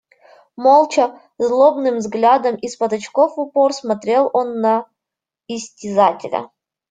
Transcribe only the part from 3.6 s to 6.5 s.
смотрел он на истязателя.